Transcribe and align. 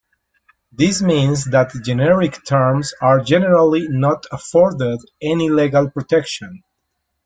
This 0.71 0.99
means 1.03 1.45
that 1.51 1.73
generic 1.83 2.43
terms 2.43 2.91
are 3.01 3.19
generally 3.21 3.87
not 3.87 4.25
afforded 4.31 4.97
any 5.21 5.51
legal 5.51 5.91
protection. 5.91 6.63